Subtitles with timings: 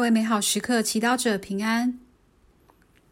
[0.00, 2.00] 各位美好时刻祈祷者平安。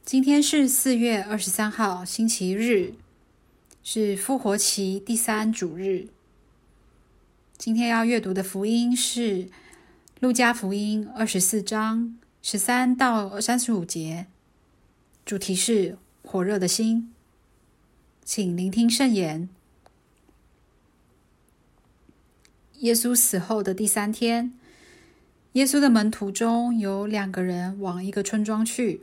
[0.06, 2.95] 今天是四月二十三号，星期日，
[3.84, 6.08] 是复活期第三主日。
[7.58, 9.20] 今天要阅读的福音是
[10.20, 14.27] 《路加福音》二十四章十三到三十五节，
[15.27, 17.12] 主题是火热的心。
[18.25, 19.50] 请聆听圣言。
[22.79, 24.55] 耶稣死后的第三天。
[25.59, 29.03] 耶稣的门徒中有两个人往一个村庄去，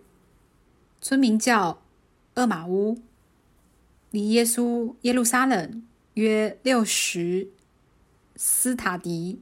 [1.02, 1.82] 村名叫
[2.36, 3.02] 厄马乌，
[4.10, 7.50] 离耶稣耶路撒冷约六十
[8.38, 9.42] 斯塔迪。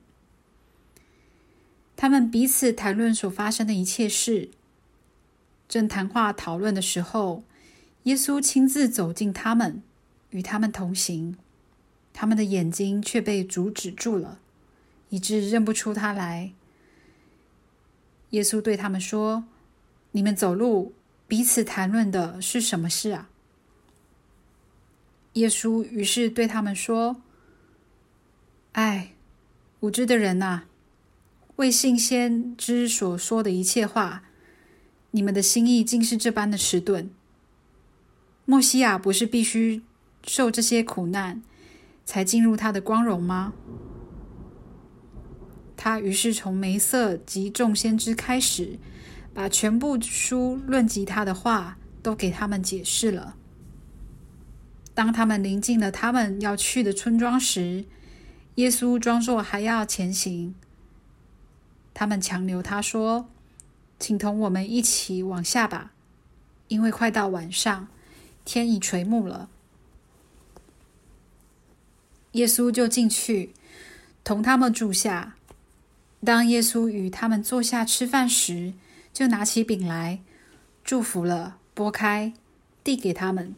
[1.96, 4.50] 他们彼此谈论所发生的一切事。
[5.70, 7.44] 正谈话讨论的时候，
[8.06, 9.84] 耶稣亲自走近他们，
[10.32, 11.38] 与他们同行。
[12.12, 14.40] 他们的眼睛却被阻止住了，
[15.10, 16.54] 以致认不出他来。
[18.34, 19.44] 耶稣对他们说
[20.12, 20.94] ：“你们走路
[21.28, 23.30] 彼此谈论的是什么事啊？”
[25.34, 27.22] 耶稣于是对他们说
[28.74, 29.14] ：“唉，
[29.82, 30.64] 无知的人呐，
[31.58, 34.24] 为信先知所说的一切话，
[35.12, 37.12] 你们的心意竟是这般的迟钝。
[38.46, 39.84] 莫西亚不是必须
[40.26, 41.44] 受这些苦难，
[42.04, 43.54] 才进入他的光荣吗？”
[45.84, 48.80] 他于是从梅瑟及众先知开始，
[49.34, 53.36] 把全部书论及他的话都给他们解释了。
[54.94, 57.84] 当他们临近了他们要去的村庄时，
[58.56, 60.56] 耶稣装作还要前行。
[61.94, 63.28] 他们强留他说
[64.00, 65.92] ：“请同我们一起往下吧，
[66.70, 67.90] 因为快到晚上，
[68.46, 69.50] 天已垂暮了。”
[72.32, 73.54] 耶稣就进去，
[74.24, 75.36] 同他们住下。
[76.26, 78.74] 当耶稣与他们坐下吃饭时，
[79.12, 80.22] 就拿起饼来，
[80.84, 82.34] 祝福了，拨开，
[82.84, 83.56] 递给他们。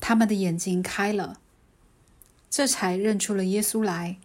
[0.00, 1.38] 他们的眼睛开了，
[2.48, 4.16] 这才认出了耶稣来。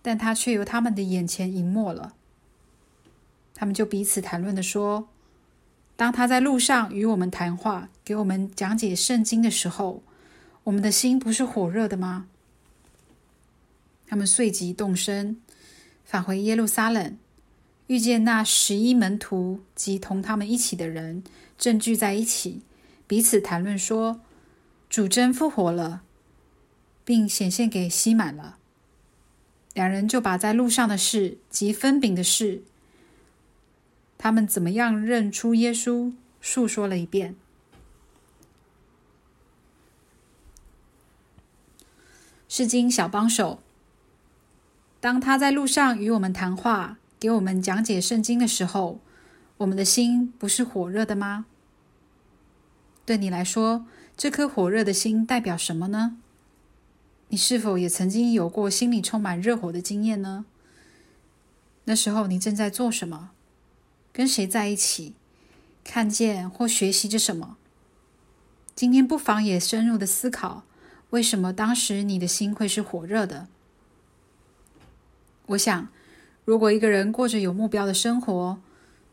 [0.00, 2.14] 但他却由他们的眼前隐没了。
[3.54, 5.08] 他们就彼此谈论的说
[5.96, 10.02] ：“当他在路上与我们谈话，给我们讲解圣经的时候，
[10.64, 12.28] 我们的心不是火热的吗？”
[14.06, 15.40] 他们随即动身。
[16.06, 17.18] 返回耶路撒冷，
[17.88, 21.24] 遇见那十一门徒及同他们一起的人，
[21.58, 22.62] 正聚在一起，
[23.08, 24.20] 彼此谈论说
[24.88, 26.02] ：“主真复活了，
[27.04, 28.56] 并显现给西满了。”
[29.74, 32.62] 两人就把在路上的事及分饼的事，
[34.16, 37.34] 他们怎么样认出耶稣，述说了一遍。
[42.48, 43.60] 圣经小帮手。
[45.06, 48.98] 当他在路上与我们谈话，给我们讲解圣经的时候，
[49.58, 51.46] 我们的心不是火热的吗？
[53.04, 56.16] 对你来说，这颗火热的心代表什么呢？
[57.28, 60.44] 你是否也曾经有过心里充满热火的经验呢？
[61.84, 63.30] 那时候你正在做什么？
[64.12, 65.14] 跟谁在一起？
[65.84, 67.56] 看见或学习着什么？
[68.74, 70.64] 今天不妨也深入的思考，
[71.10, 73.46] 为什么当时你的心会是火热的？
[75.46, 75.88] 我想，
[76.44, 78.58] 如果一个人过着有目标的生活，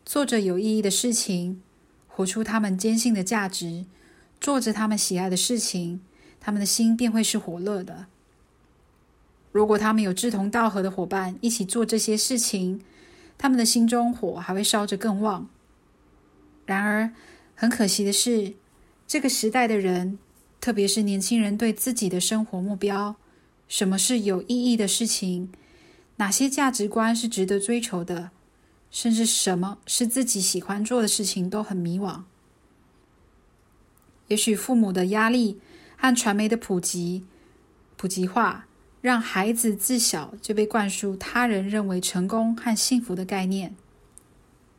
[0.04, 1.62] 做着有意义的事情，
[2.08, 3.86] 活出他们坚信的价值，
[4.40, 6.00] 做着他们喜爱的事情，
[6.40, 8.06] 他们的心便会是火热的。
[9.52, 12.80] 如果他们有志同道合的伙伴一起做这些事情，
[13.38, 15.48] 他们的心中火还会烧着更旺。
[16.66, 17.12] 然而，
[17.54, 18.54] 很可惜的是，
[19.06, 20.18] 这个时代的人，
[20.60, 23.14] 特别是年轻人，对自己的生活目标，
[23.68, 25.52] 什么是有意义的事情，
[26.16, 28.30] 哪些价值观是值得追求的，
[28.90, 32.22] 甚至什么是自己喜欢做的事情，都很迷惘。
[34.28, 35.60] 也许父母的压力
[35.96, 37.26] 和传媒的普及、
[37.96, 38.66] 普及化，
[39.00, 43.74] 让孩子自小就被灌输他人认为成功和幸福的概念：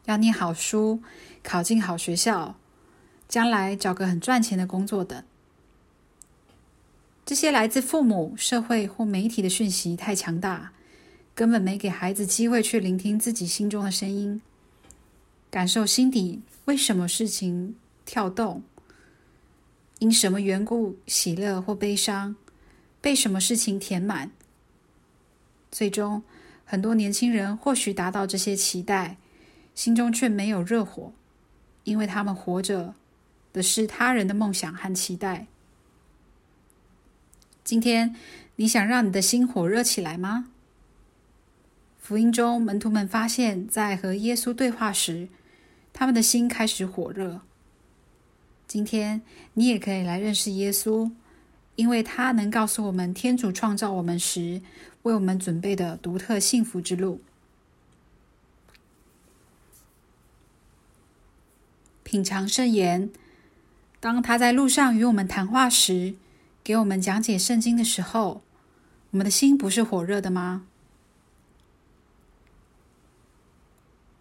[0.06, 1.02] 要念好书、
[1.44, 2.56] 考进好学校、
[3.28, 5.22] 将来找个很赚钱的工作等。
[7.26, 10.72] 这些来自父母、社会或媒体的讯息太强大。
[11.36, 14.42] 根本没给孩子机会去聆听自己心中的声音，
[15.52, 18.64] 感受心底为什么事情跳动，
[20.00, 22.38] 因什么缘故喜乐或悲伤，
[23.02, 24.32] 被什么事情填满。
[25.70, 26.24] 最终，
[26.64, 29.18] 很多年轻人或许达到这些期待，
[29.76, 31.12] 心中却没有热火，
[31.84, 32.96] 因为他们活着
[33.52, 35.48] 的是他人的梦想和期待。
[37.66, 38.16] 今天，
[38.56, 40.52] 你想让你的心火热起来吗？
[42.06, 45.28] 福音中，门徒们发现，在和耶稣对话时，
[45.92, 47.42] 他们的心开始火热。
[48.68, 49.24] 今天，
[49.56, 51.10] 你也可以来认识耶稣，
[51.76, 54.62] 因为他能告诉我们天主创造我们时
[55.02, 57.22] 为我们准备的独特幸福之路。
[62.04, 63.10] 品尝圣言，
[64.00, 66.14] 当他在路上与我们谈话时，
[66.64, 68.44] 给我们讲解圣经的时候，
[69.10, 70.68] 我们的心不是火热的吗？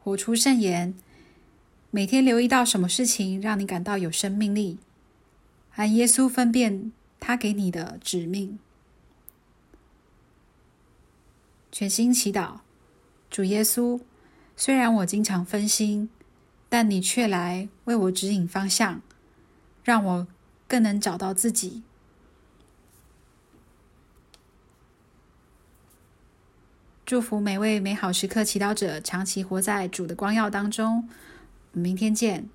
[0.05, 0.93] 活出圣言，
[1.91, 4.77] 每天留意到什么事情让你感到有生命力，
[5.77, 8.59] 按耶稣分辨他给你的指命。
[11.73, 12.59] 全心祈祷，
[13.31, 13.99] 主耶稣，
[14.55, 16.11] 虽然我经常分心，
[16.69, 19.01] 但你却来为我指引方向，
[19.83, 20.27] 让我
[20.69, 21.83] 更能找到自己。
[27.15, 31.09] 祝福每位美好时刻祈祷者长期活在主的光耀当中。
[31.71, 32.49] 明天见。